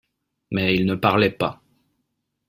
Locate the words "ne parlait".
0.87-1.29